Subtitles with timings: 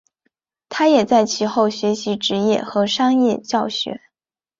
[0.67, 4.01] 他也在其后学习职业和商业教学。